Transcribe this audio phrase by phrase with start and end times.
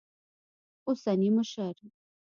[0.87, 1.73] اوسني مشر